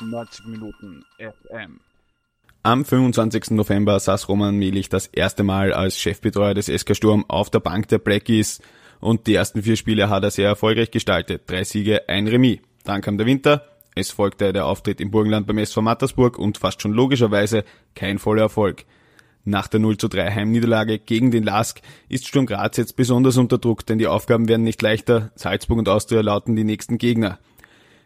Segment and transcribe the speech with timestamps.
[0.00, 1.80] 90 Minuten FM.
[2.62, 3.52] Am 25.
[3.52, 7.88] November saß Roman Melich das erste Mal als Chefbetreuer des SK Sturm auf der Bank
[7.88, 8.60] der Blackies
[9.00, 11.42] und die ersten vier Spiele hat er sehr erfolgreich gestaltet.
[11.46, 12.58] Drei Siege, ein Remis.
[12.84, 16.80] Dann kam der Winter, es folgte der Auftritt im Burgenland beim SV Mattersburg und fast
[16.82, 18.84] schon logischerweise kein voller Erfolg.
[19.44, 23.58] Nach der 0 zu 3 Heimniederlage gegen den LASK ist Sturm Graz jetzt besonders unter
[23.58, 25.32] Druck, denn die Aufgaben werden nicht leichter.
[25.34, 27.38] Salzburg und Austria lauten die nächsten Gegner.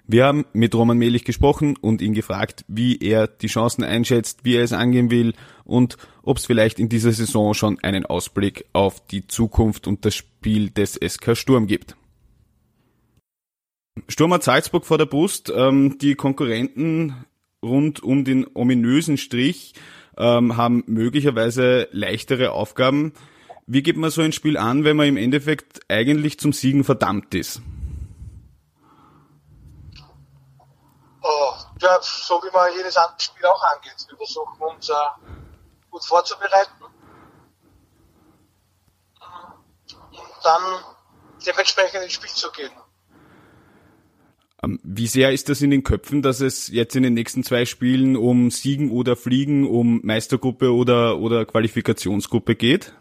[0.06, 4.56] Wir haben mit Roman Mehlich gesprochen und ihn gefragt, wie er die Chancen einschätzt, wie
[4.56, 5.32] er es angehen will
[5.64, 10.14] und ob es vielleicht in dieser Saison schon einen Ausblick auf die Zukunft und das
[10.14, 11.96] Spiel des SK Sturm gibt.
[14.08, 15.50] Sturm hat Salzburg vor der Brust.
[15.54, 17.24] Ähm, die Konkurrenten
[17.62, 19.72] rund um den ominösen Strich
[20.18, 23.12] ähm, haben möglicherweise leichtere Aufgaben.
[23.66, 27.34] Wie geht man so ein Spiel an, wenn man im Endeffekt eigentlich zum Siegen verdammt
[27.34, 27.62] ist?
[31.84, 33.94] Ja, so wie man jedes andere Spiel auch angeht.
[34.08, 34.94] Wir versuchen uns äh,
[35.90, 36.82] gut vorzubereiten
[40.10, 40.62] und dann
[41.46, 42.72] dementsprechend ins Spiel zu gehen.
[44.62, 47.66] Ähm, wie sehr ist das in den Köpfen, dass es jetzt in den nächsten zwei
[47.66, 52.94] Spielen um Siegen oder Fliegen, um Meistergruppe oder, oder Qualifikationsgruppe geht?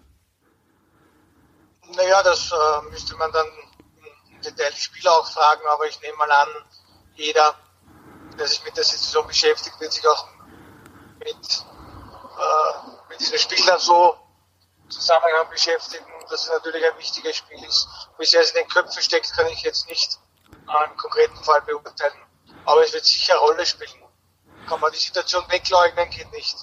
[1.96, 3.46] Naja, das äh, müsste man dann
[4.36, 6.48] im Detail die Spieler auch fragen, aber ich nehme mal an,
[7.16, 7.56] jeder
[8.38, 10.28] der sich mit der Situation beschäftigt, wird sich auch
[11.20, 14.16] mit, äh, mit diesen Spielern so
[14.90, 17.88] Zusammenhang beschäftigen, dass es natürlich ein wichtiges Spiel ist.
[18.20, 20.20] Wie sehr es in den Köpfen steckt, kann ich jetzt nicht
[20.68, 22.14] im konkreten Fall beurteilen.
[22.66, 23.90] Aber es wird sicher Rolle spielen.
[24.68, 26.56] Kann man die Situation wegleugnen, geht nicht.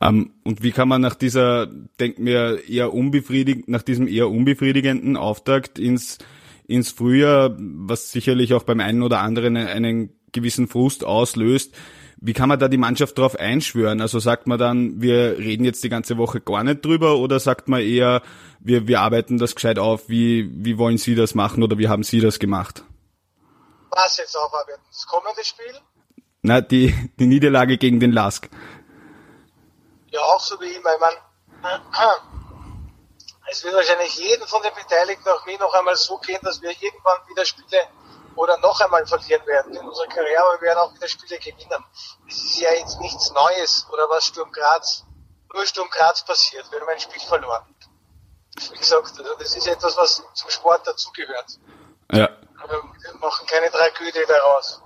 [0.00, 5.16] ähm, und wie kann man nach dieser, denkt mir, eher unbefriedigend, nach diesem eher unbefriedigenden
[5.16, 6.18] Auftakt ins,
[6.66, 11.74] ins Frühjahr, was sicherlich auch beim einen oder anderen einen gewissen Frust auslöst.
[12.18, 14.00] Wie kann man da die Mannschaft darauf einschwören?
[14.00, 17.68] Also sagt man dann, wir reden jetzt die ganze Woche gar nicht drüber oder sagt
[17.68, 18.22] man eher,
[18.60, 22.04] wir, wir arbeiten das gescheit auf, wie, wie wollen Sie das machen oder wie haben
[22.04, 22.84] Sie das gemacht?
[23.90, 24.82] Was jetzt aufarbeiten?
[24.90, 25.74] Das kommende Spiel?
[26.42, 28.48] Na, die, die Niederlage gegen den Lask.
[30.10, 30.94] Ja, auch so wie immer.
[30.94, 31.16] Ich meine,
[33.50, 36.70] es wird wahrscheinlich jeden von den Beteiligten, auch mir, noch einmal so gehen, dass wir
[36.70, 37.88] irgendwann wieder Spiele
[38.36, 41.84] oder noch einmal verlieren werden in unserer Karriere, aber wir werden auch wieder Spiele gewinnen.
[42.28, 45.04] Es ist ja jetzt nichts Neues oder was Sturm Graz,
[45.52, 46.70] nur Sturm Graz passiert.
[46.70, 47.74] Wir haben ein Spiel verloren.
[48.70, 51.58] Wie gesagt, also das ist etwas, was zum Sport dazugehört.
[52.12, 52.28] Ja.
[52.62, 54.80] Aber wir machen keine Tragödie daraus.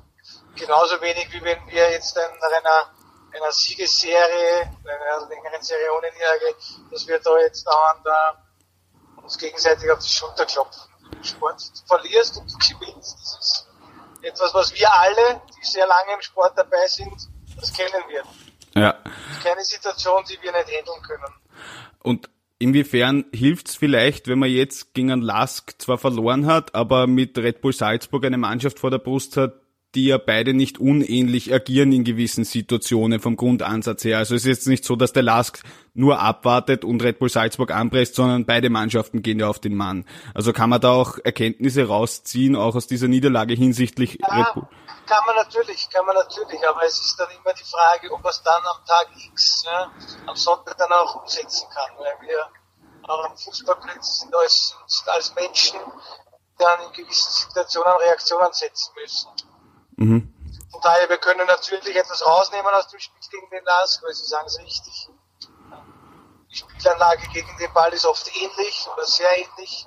[0.57, 2.93] Genauso wenig wie wenn wir jetzt nach einer,
[3.33, 6.57] einer Siegesserie, einer längeren Serie ohne Niederlage,
[6.91, 10.90] dass wir da jetzt dauernd uh, uns gegenseitig auf die Schulter klopfen.
[11.23, 13.19] Sport verlierst und du gewinnst.
[13.21, 13.67] Das ist
[14.23, 17.29] etwas, was wir alle, die sehr lange im Sport dabei sind,
[17.59, 18.23] das kennen wir.
[18.81, 18.95] Ja.
[19.43, 21.35] Keine Situation, die wir nicht handeln können.
[22.03, 27.37] Und inwiefern hilft's vielleicht, wenn man jetzt gegen einen Lask zwar verloren hat, aber mit
[27.39, 29.60] Red Bull Salzburg eine Mannschaft vor der Brust hat,
[29.95, 34.19] die ja beide nicht unähnlich agieren in gewissen Situationen vom Grundansatz her.
[34.19, 35.63] Also es ist jetzt nicht so, dass der Lask
[35.95, 40.07] nur abwartet und Red Bull Salzburg anpresst, sondern beide Mannschaften gehen ja auf den Mann.
[40.33, 44.69] Also kann man da auch Erkenntnisse rausziehen, auch aus dieser Niederlage hinsichtlich ja, Red Bull?
[45.07, 48.31] Kann man natürlich, kann man natürlich, aber es ist dann immer die Frage, ob man
[48.31, 49.91] es dann am Tag X, ja,
[50.27, 52.47] am Sonntag dann auch umsetzen kann, weil wir
[53.09, 59.31] am Fußballplatz sind als, sind als Menschen, die dann in gewissen Situationen Reaktionen setzen müssen.
[60.01, 60.33] Mhm.
[60.71, 64.25] Von daher, wir können natürlich etwas rausnehmen aus dem Spiel gegen den LASK, weil Sie
[64.25, 65.09] sagen es richtig.
[66.51, 69.87] Die Spielanlage gegen den Ball ist oft ähnlich oder sehr ähnlich.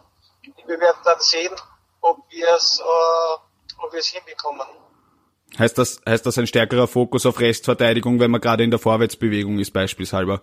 [0.67, 1.53] Wir werden dann sehen,
[2.01, 4.67] ob wir es, äh, ob wir es hinbekommen.
[5.57, 9.59] Heißt das, heißt das ein stärkerer Fokus auf Restverteidigung, wenn man gerade in der Vorwärtsbewegung
[9.59, 10.41] ist, beispielshalber?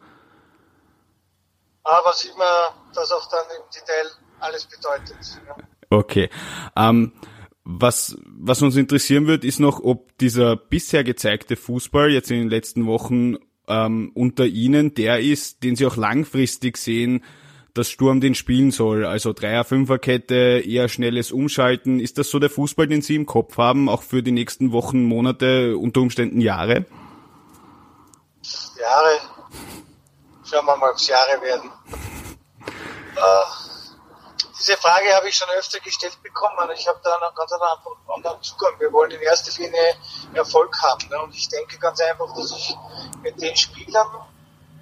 [1.84, 4.10] Aber was immer das auch dann im Detail
[4.41, 5.41] alles bedeutet.
[5.47, 5.56] Ja.
[5.91, 6.28] Okay.
[6.76, 7.12] Ähm,
[7.65, 12.51] was, was uns interessieren wird, ist noch, ob dieser bisher gezeigte Fußball jetzt in den
[12.51, 13.36] letzten Wochen
[13.68, 17.22] ähm, unter Ihnen der ist, den Sie auch langfristig sehen,
[17.74, 19.04] dass Sturm den spielen soll.
[19.04, 22.01] Also Dreier, Fünferkette, eher schnelles Umschalten.
[22.01, 25.04] Ist das so der Fußball, den Sie im Kopf haben, auch für die nächsten Wochen,
[25.04, 26.86] Monate, unter Umständen Jahre?
[28.80, 29.18] Jahre.
[30.45, 31.71] Schauen wir mal, ob es Jahre werden.
[33.15, 33.66] Äh
[34.60, 38.78] diese Frage habe ich schon öfter gestellt bekommen ich habe da einen ganz anderen Zugang.
[38.78, 39.97] Wir wollen in erster Linie
[40.34, 41.09] Erfolg haben.
[41.09, 41.18] Ne?
[41.22, 42.77] Und ich denke ganz einfach, dass ich
[43.22, 44.07] mit den Spielern,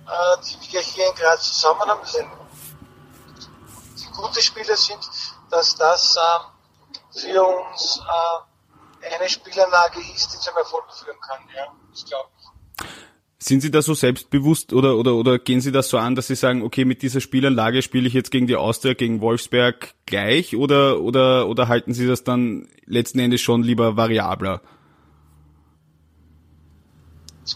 [0.07, 2.29] äh, die wir hier in Graz zusammen haben, sind,
[3.99, 5.09] die gute Spieler sind,
[5.49, 8.01] dass das äh, für uns
[9.01, 12.58] äh, eine Spielanlage ist, die zum Erfolg führen kann, ja, das glaube ich.
[13.41, 16.35] Sind Sie da so selbstbewusst oder, oder, oder gehen Sie das so an, dass Sie
[16.35, 21.01] sagen, okay, mit dieser Spielanlage spiele ich jetzt gegen die Austria, gegen Wolfsberg gleich oder,
[21.01, 24.61] oder, oder halten Sie das dann letzten Endes schon lieber variabler?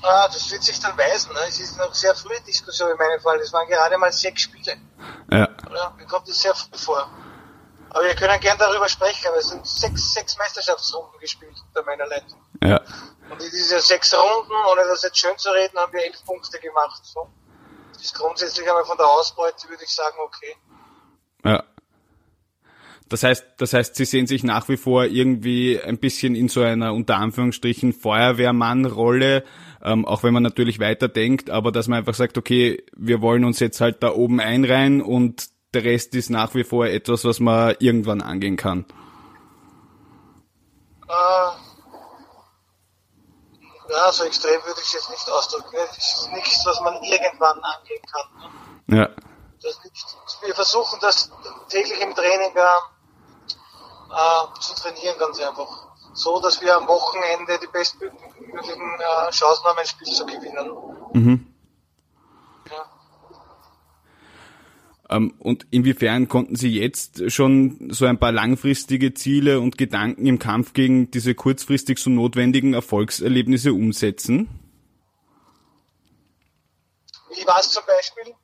[0.03, 1.33] Ah, das wird sich dann weisen.
[1.33, 1.41] Ne?
[1.49, 3.39] Es ist noch sehr frühe Diskussion in meinem Fall.
[3.41, 4.77] Es waren gerade mal sechs Spiele.
[5.31, 5.49] Ja.
[5.69, 5.95] Oder?
[5.99, 7.11] Mir kommt das sehr früh vor.
[7.95, 12.07] Aber wir können gern darüber sprechen, aber es sind sechs, sechs Meisterschaftsrunden gespielt unter meiner
[12.07, 12.41] Leitung.
[12.63, 12.81] Ja.
[13.29, 16.59] Und in diese sechs Runden, ohne das jetzt schön zu reden, haben wir elf Punkte
[16.59, 17.05] gemacht.
[17.05, 17.29] So.
[17.93, 20.57] Das ist grundsätzlich einmal von der Ausbeute, würde ich sagen, okay.
[21.45, 21.65] Ja.
[23.11, 26.63] Das heißt, das heißt, Sie sehen sich nach wie vor irgendwie ein bisschen in so
[26.63, 29.45] einer unter Anführungsstrichen Feuerwehrmann-Rolle,
[29.83, 33.61] ähm, auch wenn man natürlich weiterdenkt, aber dass man einfach sagt, okay, wir wollen uns
[33.61, 37.75] jetzt halt da oben einreihen und der Rest ist nach wie vor etwas, was man
[37.79, 38.85] irgendwann angehen kann.
[41.09, 41.51] Äh,
[43.91, 45.77] ja, so extrem würde ich es jetzt nicht ausdrücken.
[45.91, 48.27] Es ist nichts, was man irgendwann angehen kann.
[48.87, 48.99] Ne?
[48.99, 49.11] Ja.
[50.45, 51.31] Wir versuchen das
[51.69, 52.79] täglich im Training äh,
[54.13, 55.89] äh, zu trainieren, ganz einfach.
[56.15, 60.71] So, dass wir am Wochenende die bestmöglichen äh, Chancen haben, ein Spiel zu gewinnen.
[61.13, 61.55] Mhm.
[62.71, 62.83] Ja.
[62.83, 62.89] Ähm,
[65.17, 70.73] und inwiefern konnten Sie jetzt schon so ein paar langfristige Ziele und Gedanken im Kampf
[70.73, 74.49] gegen diese kurzfristig so notwendigen Erfolgserlebnisse umsetzen?
[77.35, 78.35] Wie war es zum Beispiel?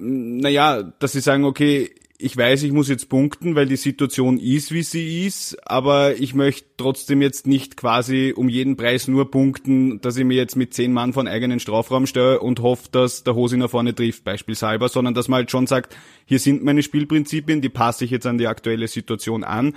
[0.00, 4.72] Naja, dass Sie sagen, okay, ich weiß, ich muss jetzt punkten, weil die Situation ist,
[4.72, 10.00] wie sie ist, aber ich möchte trotzdem jetzt nicht quasi um jeden Preis nur punkten,
[10.00, 13.36] dass ich mir jetzt mit zehn Mann von eigenen Strafraum stelle und hoffe, dass der
[13.36, 17.68] Hosiner vorne trifft, beispielshalber, sondern dass man halt schon sagt, hier sind meine Spielprinzipien, die
[17.68, 19.76] passe ich jetzt an die aktuelle Situation an.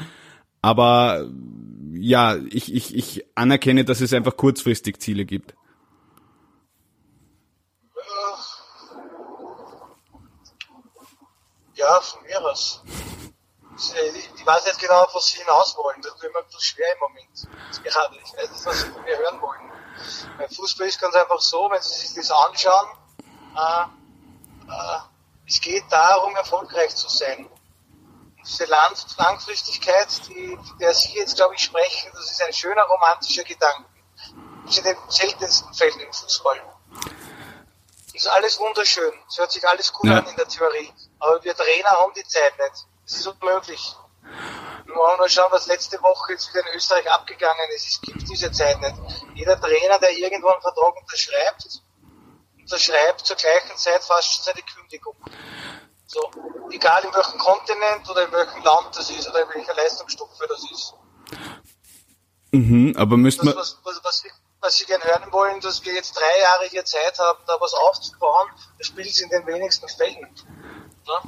[0.64, 1.30] Aber
[1.94, 5.54] ja, ich, ich, ich anerkenne, dass es einfach kurzfristig Ziele gibt.
[11.82, 12.82] Ja, von mir aus.
[13.76, 16.00] Ich weiß nicht genau, was Sie hinaus wollen.
[16.04, 17.48] Das ist immer ein bisschen schwer im Moment.
[17.84, 18.16] Gerade.
[18.24, 19.72] Ich weiß nicht, was Sie von mir hören wollen.
[20.38, 22.88] Beim Fußball ist ganz einfach so, wenn Sie sich das anschauen,
[23.58, 23.84] äh,
[24.72, 25.00] äh,
[25.48, 27.48] es geht darum, erfolgreich zu sein.
[27.48, 32.54] Und diese Land Langfristigkeit, die, von der Sie jetzt, glaube ich, sprechen, das ist ein
[32.54, 33.90] schöner romantischer Gedanke.
[34.66, 36.62] Das ist in den seltensten Fällen im Fußball.
[38.14, 39.14] Das ist alles wunderschön.
[39.28, 40.20] Es hört sich alles cool Ja.
[40.20, 40.94] an in der Theorie.
[41.22, 42.88] Aber wir Trainer haben die Zeit nicht.
[43.06, 43.96] Das ist unmöglich.
[44.86, 47.88] Wir wollen nur schauen, was letzte Woche jetzt wieder in Österreich abgegangen ist.
[47.88, 48.96] Es gibt diese Zeit nicht.
[49.36, 51.80] Jeder Trainer, der irgendwo einen Vertrag unterschreibt,
[52.60, 55.16] unterschreibt zur gleichen Zeit fast schon seine Kündigung.
[56.08, 56.30] So,
[56.72, 60.72] egal in welchem Kontinent oder in welchem Land das ist oder in welcher Leistungsstufe das
[60.72, 60.94] ist.
[62.52, 65.94] Mhm, aber müsste man, was, was, was, Sie, was Sie gerne hören wollen, dass wir
[65.94, 70.28] jetzt drei Jahre hier Zeit haben, da was aufzubauen, das spielt in den wenigsten Fällen.
[71.08, 71.22] Ja?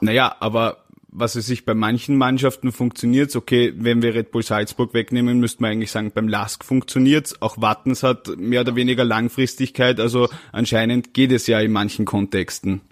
[0.00, 4.94] Naja, aber was es sich bei manchen Mannschaften funktioniert, okay, wenn wir Red Bull Salzburg
[4.94, 7.40] wegnehmen, müsste man eigentlich sagen, beim LASK funktioniert's.
[7.42, 12.82] Auch Wattens hat mehr oder weniger Langfristigkeit, also anscheinend geht es ja in manchen Kontexten.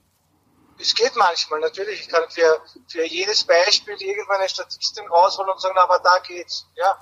[0.78, 2.00] Es geht manchmal, natürlich.
[2.02, 6.66] Ich kann für, für jedes Beispiel irgendwann eine Statistik rausholen und sagen, aber da geht's.
[6.76, 7.00] Ja,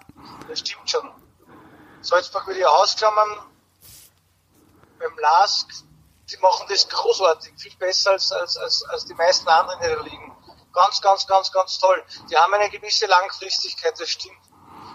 [0.48, 1.10] das stimmt schon.
[2.00, 3.38] Salzburg würde ich ausklammern.
[4.98, 5.68] Beim LASK,
[6.30, 10.02] die machen das großartig, viel besser als, als, als, als die meisten anderen in der
[10.02, 10.32] Ligen.
[10.72, 12.02] Ganz, ganz, ganz, ganz toll.
[12.30, 14.38] Die haben eine gewisse Langfristigkeit, das stimmt.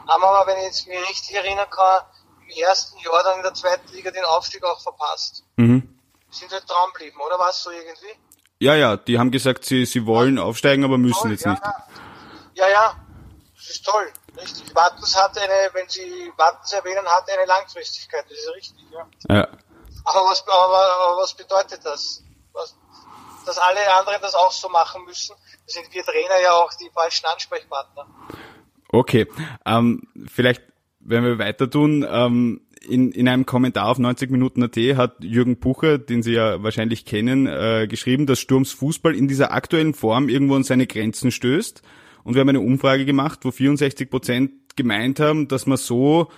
[0.08, 2.04] Haben aber, wenn ich jetzt mich richtig erinnern kann,
[2.42, 5.44] im ersten Jahr dann in der zweiten Liga den Aufstieg auch verpasst.
[5.56, 6.00] Mhm.
[6.32, 8.20] Sind halt dran geblieben, oder was so irgendwie?
[8.60, 11.64] Ja, ja, die haben gesagt, sie, sie wollen aufsteigen, aber müssen Toll, jetzt ja, nicht.
[12.56, 12.96] Ja, ja,
[13.56, 14.12] das ist toll.
[14.36, 14.76] Richtig.
[14.76, 18.26] Wattens hat eine, wenn Sie Wattens erwähnen, hat eine Langfristigkeit.
[18.30, 19.08] Das ist richtig, ja.
[19.30, 19.48] Ja.
[20.10, 22.24] Aber was, aber, aber was bedeutet das?
[22.54, 22.76] Was,
[23.46, 25.36] dass alle anderen das auch so machen müssen?
[25.68, 28.08] Sind wir Trainer ja auch die falschen Ansprechpartner.
[28.92, 29.28] Okay,
[29.68, 30.64] ähm, vielleicht,
[31.00, 35.60] wenn wir weiter tun, ähm, in, in einem Kommentar auf 90 Minuten AT hat Jürgen
[35.60, 40.28] Pucher, den Sie ja wahrscheinlich kennen, äh, geschrieben, dass Sturms Fußball in dieser aktuellen Form
[40.28, 41.84] irgendwo an seine Grenzen stößt.
[42.24, 46.30] Und wir haben eine Umfrage gemacht, wo 64 Prozent gemeint haben, dass man so,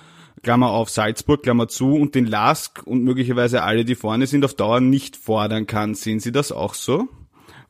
[0.44, 4.56] Klammer auf Salzburg, Klammer zu, und den Lask und möglicherweise alle, die vorne sind, auf
[4.56, 5.96] Dauer nicht fordern kann.
[5.96, 7.08] Sehen Sie das auch so?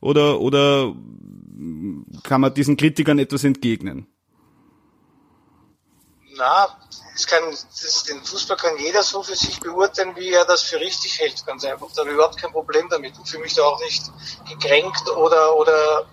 [0.00, 0.94] Oder, oder
[2.22, 4.06] kann man diesen Kritikern etwas entgegnen?
[6.34, 6.66] Na,
[7.14, 10.80] es kann, das, den Fußball kann jeder so für sich beurteilen, wie er das für
[10.80, 11.88] richtig hält, ganz einfach.
[11.94, 13.12] Da habe ich überhaupt kein Problem damit.
[13.22, 14.02] Ich fühle mich da auch nicht
[14.48, 16.06] gekränkt oder, oder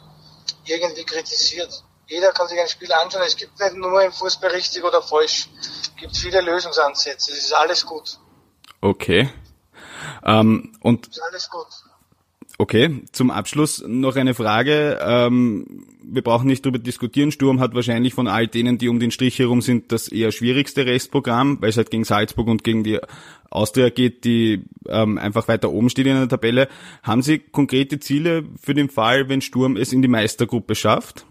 [0.65, 1.83] irgendwie kritisiert.
[2.09, 3.21] Jeder kann sich ein Spiel anschauen.
[3.25, 5.47] Es gibt nicht nur im Fußball richtig oder falsch.
[5.59, 7.31] Es gibt viele Lösungsansätze.
[7.31, 8.17] Es ist alles gut.
[8.81, 9.29] Okay.
[10.25, 11.67] Ähm, und Es ist alles gut.
[12.61, 14.99] Okay, zum Abschluss noch eine Frage.
[15.01, 17.31] Ähm, wir brauchen nicht darüber diskutieren.
[17.31, 20.85] Sturm hat wahrscheinlich von all denen, die um den Strich herum sind, das eher schwierigste
[20.85, 22.99] Restprogramm, weil es halt gegen Salzburg und gegen die
[23.49, 26.67] Austria geht, die ähm, einfach weiter oben steht in der Tabelle.
[27.01, 31.25] Haben Sie konkrete Ziele für den Fall, wenn Sturm es in die Meistergruppe schafft?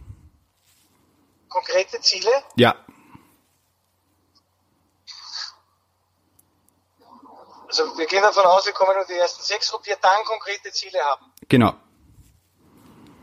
[1.49, 2.31] Konkrete Ziele?
[2.57, 2.75] Ja,
[7.69, 10.73] Also wir gehen davon aus, wir kommen nur die ersten sechs, ob wir dann konkrete
[10.73, 11.27] Ziele haben.
[11.49, 11.75] genau.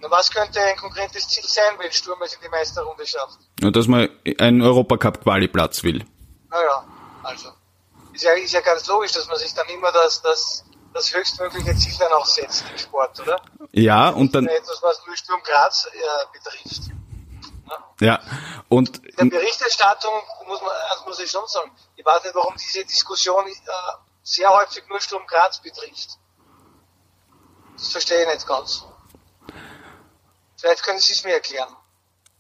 [0.01, 3.39] Und was könnte ein konkretes Ziel sein, wenn Sturm es in die Meisterrunde schafft?
[3.63, 6.05] Und dass man einen Europacup-Quali-Platz will.
[6.50, 6.86] Naja,
[7.24, 7.50] also.
[8.13, 10.63] Ist ja, ist ja ganz logisch, dass man sich dann immer das, das,
[10.94, 13.41] das höchstmögliche Ziel dann auch setzt im Sport, oder?
[13.72, 15.98] Ja, und dann, Etwas, was nur Sturm Graz äh,
[16.38, 16.91] betrifft.
[18.00, 18.22] Ja,
[18.69, 20.13] und In der Berichterstattung
[20.48, 23.53] muss man, also muss ich schon sagen, ich weiß nicht, warum diese Diskussion äh,
[24.24, 26.17] sehr häufig nur Sturm Graz betrifft.
[27.74, 28.84] Das verstehe ich nicht ganz.
[30.57, 31.75] Vielleicht können Sie es mir erklären.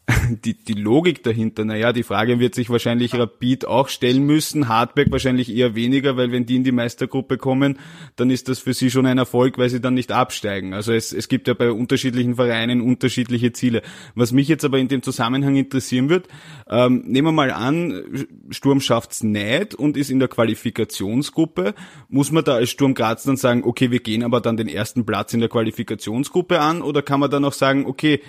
[0.45, 5.11] die, die Logik dahinter, naja, die Frage wird sich wahrscheinlich Rapid auch stellen müssen, Hartberg
[5.11, 7.79] wahrscheinlich eher weniger, weil wenn die in die Meistergruppe kommen,
[8.15, 10.73] dann ist das für sie schon ein Erfolg, weil sie dann nicht absteigen.
[10.73, 13.81] Also es, es gibt ja bei unterschiedlichen Vereinen unterschiedliche Ziele.
[14.13, 16.27] Was mich jetzt aber in dem Zusammenhang interessieren wird,
[16.69, 21.73] ähm, nehmen wir mal an, Sturm schafft's nicht und ist in der Qualifikationsgruppe,
[22.09, 25.05] muss man da als Sturm Graz dann sagen, okay, wir gehen aber dann den ersten
[25.05, 28.21] Platz in der Qualifikationsgruppe an oder kann man dann auch sagen, okay,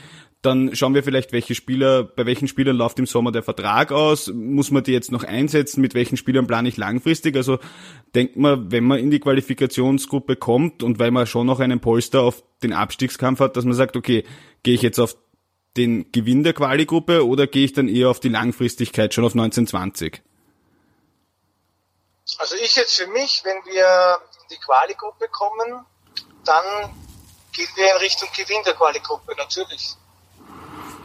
[0.46, 4.28] dann schauen wir vielleicht, welche Spieler, bei welchen Spielern läuft im Sommer der Vertrag aus,
[4.28, 7.36] muss man die jetzt noch einsetzen, mit welchen Spielern plane ich langfristig.
[7.36, 7.58] Also
[8.14, 12.22] denkt man, wenn man in die Qualifikationsgruppe kommt und weil man schon noch einen Polster
[12.22, 14.24] auf den Abstiegskampf hat, dass man sagt, okay,
[14.62, 15.16] gehe ich jetzt auf
[15.76, 20.22] den Gewinn der Quali-Gruppe oder gehe ich dann eher auf die Langfristigkeit, schon auf 1920?
[22.38, 25.84] Also ich jetzt für mich, wenn wir in die Quali-Gruppe kommen,
[26.44, 26.94] dann
[27.52, 29.96] gehen wir in Richtung Gewinn der Quali-Gruppe, natürlich.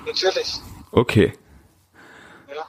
[0.05, 0.55] Natürlich.
[0.91, 1.34] Okay.
[2.48, 2.67] Ja.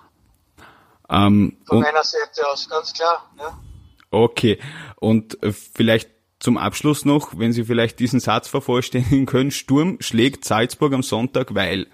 [1.26, 3.30] Ähm, Von meiner Seite aus, ganz klar.
[3.38, 3.58] Ja.
[4.10, 4.58] okay.
[4.96, 6.10] Und äh, vielleicht
[6.40, 11.54] zum Abschluss noch, wenn Sie vielleicht diesen Satz vervollständigen können, Sturm schlägt Salzburg am Sonntag,
[11.54, 11.86] weil.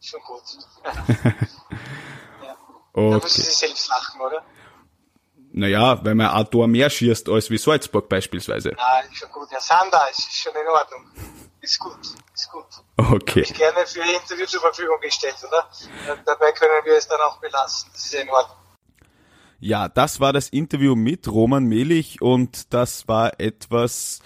[0.00, 0.42] Schon gut.
[2.94, 3.28] Da müssen Okay.
[3.28, 4.44] Sie selbst lachen, oder?
[5.52, 8.68] Naja, weil man ein Tor mehr schießt als wie Salzburg beispielsweise.
[8.76, 9.48] Nein, schon gut.
[9.50, 11.10] Herr Sander, ist schon in Ordnung.
[11.64, 11.96] Ist gut,
[12.34, 12.66] ist gut.
[12.98, 13.40] Okay.
[13.40, 15.66] Ich gerne für Ihr Interview zur Verfügung gestellt, oder?
[16.26, 17.88] Dabei können wir es dann auch belassen.
[17.90, 18.58] Das ist ja in Ordnung.
[19.60, 24.20] Ja, das war das Interview mit Roman Melich und das war etwas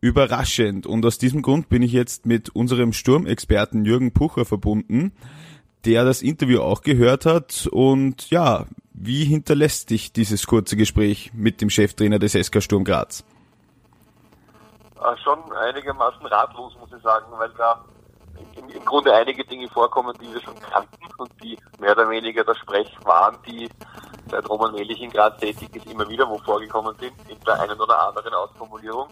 [0.00, 0.86] überraschend.
[0.86, 5.12] Und aus diesem Grund bin ich jetzt mit unserem Sturmexperten Jürgen Pucher verbunden,
[5.84, 7.68] der das Interview auch gehört hat.
[7.70, 8.64] Und ja,
[8.94, 13.24] wie hinterlässt dich dieses kurze Gespräch mit dem Cheftrainer des SK Sturm Graz?
[15.00, 17.84] Äh, schon einigermaßen ratlos, muss ich sagen, weil da
[18.56, 22.44] im, im Grunde einige Dinge vorkommen, die wir schon kannten und die mehr oder weniger
[22.44, 23.68] der Sprech waren, die
[24.30, 27.80] seit Roman Melich in Graz tätig ist, immer wieder wo vorgekommen sind, in der einen
[27.80, 29.08] oder anderen Ausformulierung.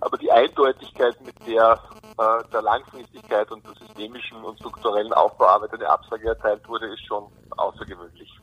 [0.00, 1.78] Aber die Eindeutigkeit, mit der
[2.18, 7.24] äh, der Langfristigkeit und der systemischen und strukturellen Aufbauarbeit eine Absage erteilt wurde, ist schon
[7.56, 8.40] außergewöhnlich.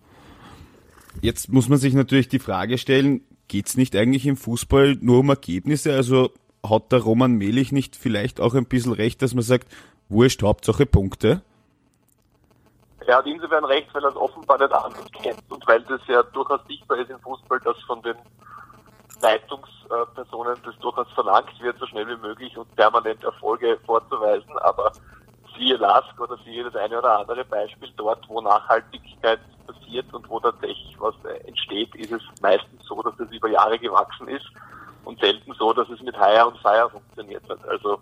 [1.22, 5.30] Jetzt muss man sich natürlich die Frage stellen, geht's nicht eigentlich im Fußball nur um
[5.30, 5.94] Ergebnisse?
[5.94, 6.32] Also
[6.70, 9.68] hat der Roman Melich nicht vielleicht auch ein bisschen recht, dass man sagt,
[10.10, 11.42] wurscht, Hauptsache Punkte?
[13.08, 16.24] Er hat insofern recht, weil er es offenbar nicht anders kennt und weil das ja
[16.24, 18.16] durchaus sichtbar ist im Fußball, dass von den
[19.22, 24.58] Leitungspersonen das durchaus verlangt wird, so schnell wie möglich und permanent Erfolge vorzuweisen.
[24.60, 24.92] Aber
[25.58, 30.40] siehe LASK oder siehe das eine oder andere Beispiel dort, wo Nachhaltigkeit passiert und wo
[30.40, 34.46] tatsächlich was entsteht, ist es meistens so, dass es über Jahre gewachsen ist
[35.04, 37.64] und selten so, dass es mit Hire und Fire funktioniert hat.
[37.68, 38.00] Also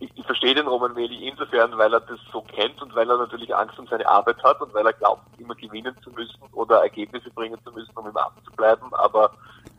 [0.00, 3.18] ich, ich verstehe den Roman Meli insofern, weil er das so kennt und weil er
[3.18, 6.82] natürlich Angst um seine Arbeit hat und weil er glaubt, immer gewinnen zu müssen oder
[6.82, 8.92] Ergebnisse bringen zu müssen, um im Amt zu bleiben.
[8.94, 9.32] Aber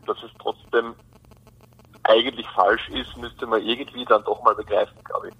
[0.06, 0.94] dass es trotzdem
[2.04, 5.34] eigentlich falsch ist, müsste man irgendwie dann doch mal begreifen, glaube ich.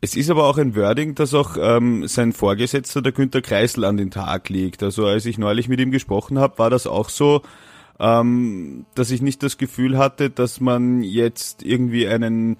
[0.00, 3.96] Es ist aber auch ein Wording, das auch ähm, sein Vorgesetzter, der Günter Kreisel, an
[3.96, 4.82] den Tag legt.
[4.84, 7.42] Also als ich neulich mit ihm gesprochen habe, war das auch so,
[8.00, 12.58] ähm, dass ich nicht das Gefühl hatte, dass man jetzt irgendwie einen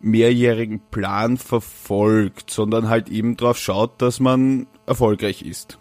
[0.00, 5.78] mehrjährigen Plan verfolgt, sondern halt eben darauf schaut, dass man erfolgreich ist.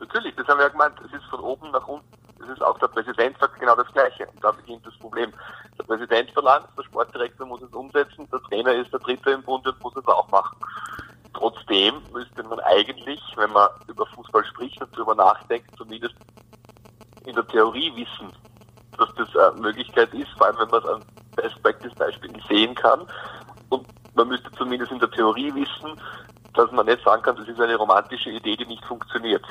[0.00, 2.06] Natürlich, das haben wir ja gemeint, es ist von oben nach unten.
[2.42, 4.26] Es ist auch der Präsident sagt genau das Gleiche.
[4.26, 5.32] Und da beginnt das Problem.
[5.78, 9.66] Der Präsident verlangt, der Sportdirektor muss es umsetzen, der Trainer ist der Dritte im Bund
[9.66, 10.56] und muss es auch machen.
[11.34, 16.14] Trotzdem müsste man eigentlich, wenn man über Fußball spricht und darüber nachdenkt, zumindest
[17.28, 18.32] in der Theorie wissen,
[18.96, 21.02] dass das eine Möglichkeit ist, vor allem wenn man es an
[21.36, 23.00] Best Practice Beispielen sehen kann.
[23.68, 26.00] Und man müsste zumindest in der Theorie wissen,
[26.54, 29.44] dass man nicht sagen kann, das ist eine romantische Idee, die nicht funktioniert.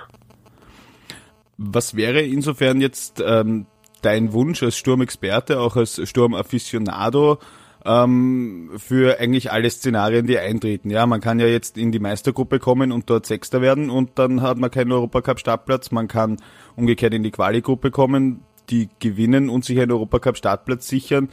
[1.57, 3.67] Was wäre insofern jetzt ähm,
[4.01, 7.39] dein Wunsch als Sturmexperte, auch als Sturmaficionado,
[7.86, 10.89] ähm, für eigentlich alle Szenarien, die eintreten.
[10.89, 14.41] Ja, man kann ja jetzt in die Meistergruppe kommen und dort Sechster werden und dann
[14.41, 15.91] hat man keinen Europacup-Startplatz.
[15.91, 16.38] Man kann
[16.75, 21.29] umgekehrt in die Quali-Gruppe kommen, die gewinnen und sich einen Europacup-Startplatz sichern.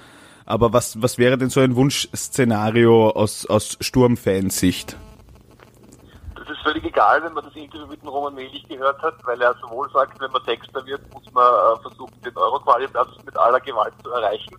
[0.47, 4.97] Aber was, was wäre denn so ein Wunschszenario aus, aus Sturmfansicht?
[6.37, 9.41] Das ist völlig egal, wenn man das Interview mit dem Roman Melich gehört hat, weil
[9.41, 13.61] er sowohl sagt, wenn man Sechster wird, muss man äh, versuchen, den Euro-Quali-Platz mit aller
[13.61, 14.55] Gewalt zu erreichen.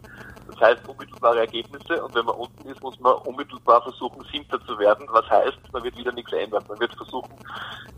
[0.58, 4.78] Das heißt unmittelbare Ergebnisse und wenn man unten ist, muss man unmittelbar versuchen, siebter zu
[4.80, 5.06] werden.
[5.12, 6.64] Was heißt, man wird wieder nichts ändern.
[6.68, 7.34] Man wird versuchen,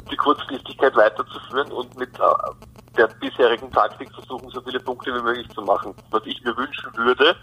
[0.10, 2.24] die Kurzfristigkeit weiterzuführen und mit äh,
[2.98, 5.94] der bisherigen Taktik versuchen, so viele Punkte wie möglich zu machen.
[6.10, 7.36] Was ich mir wünschen würde,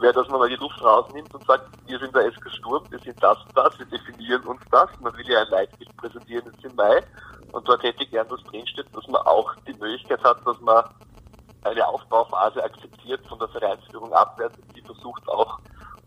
[0.00, 2.98] wäre, dass man mal die Luft rausnimmt und sagt, wir sind der SK Sturm, wir
[3.00, 4.88] sind das und das, wir definieren uns das.
[5.00, 7.02] Man will ja ein Leitbild präsentieren jetzt im Mai.
[7.52, 10.84] Und dort hätte ich gern, dass drinsteht, dass man auch die Möglichkeit hat, dass man
[11.64, 15.58] eine Aufbauphase akzeptiert von der Vereinsführung abwärts, die versucht auch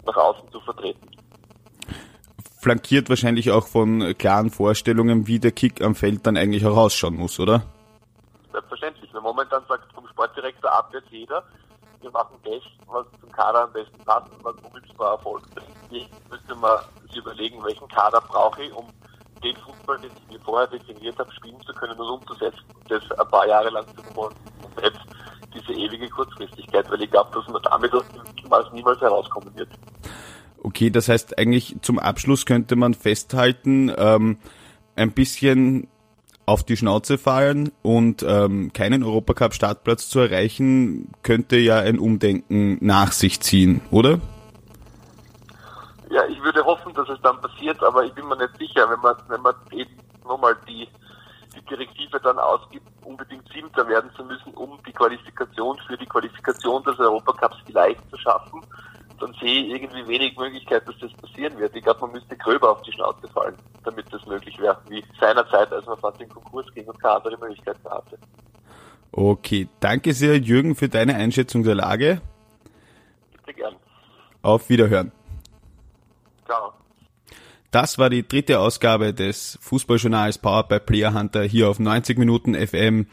[0.05, 1.09] nach außen zu vertreten.
[2.59, 7.15] Flankiert wahrscheinlich auch von klaren Vorstellungen, wie der Kick am Feld dann eigentlich auch ausschauen
[7.15, 7.61] muss, oder?
[8.51, 9.13] Selbstverständlich.
[9.13, 11.43] Weil momentan sagt vom Sportdirektor abwärts jeder,
[12.01, 16.29] wir machen das, was zum Kader am besten passt und was unmittelbar Erfolg bringt.
[16.29, 18.87] Müsste man sich überlegen, welchen Kader brauche ich, um
[19.43, 23.27] den Fußball, den ich mir vorher definiert habe, spielen zu können und umzusetzen das ein
[23.29, 24.35] paar Jahre lang zu verfolgen.
[24.63, 24.99] Und jetzt
[25.53, 29.69] diese ewige Kurzfristigkeit, weil ich glaube, dass man damit aus dem Mittelmaß niemals herauskommen wird.
[30.63, 34.37] Okay, das heißt eigentlich zum Abschluss könnte man festhalten, ähm,
[34.95, 35.87] ein bisschen
[36.45, 43.11] auf die Schnauze fallen und ähm, keinen Europacup-Startplatz zu erreichen, könnte ja ein Umdenken nach
[43.11, 44.19] sich ziehen, oder?
[46.09, 48.99] Ja, ich würde hoffen, dass es dann passiert, aber ich bin mir nicht sicher, wenn
[49.01, 49.91] man, wenn man eben
[50.25, 50.87] nochmal die
[51.57, 56.83] die Direktive dann ausgibt, unbedingt Siebter werden zu müssen, um die Qualifikation für die Qualifikation
[56.83, 58.61] des Europacups vielleicht zu schaffen,
[59.19, 61.75] dann sehe ich irgendwie wenig Möglichkeit, dass das passieren wird.
[61.75, 65.71] Ich glaube, man müsste gröber auf die Schnauze fallen, damit das möglich wäre, wie seinerzeit,
[65.71, 68.17] als man fast in Konkurs ging und keine andere Möglichkeit mehr hatte.
[69.11, 72.21] Okay, danke sehr, Jürgen, für deine Einschätzung der Lage.
[73.31, 73.75] Bitte gern.
[74.43, 75.11] Auf Wiederhören.
[76.45, 76.76] Ciao.
[77.71, 82.55] Das war die dritte Ausgabe des Fußballjournals Powered by Player Hunter hier auf 90 Minuten
[82.55, 83.07] FM.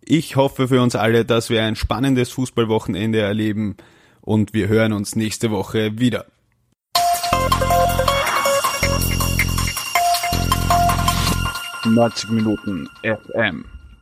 [0.00, 3.76] Ich hoffe für uns alle, dass wir ein spannendes Fußballwochenende erleben
[4.22, 6.24] und wir hören uns nächste Woche wieder.
[11.84, 13.64] Neunzig Minuten FM.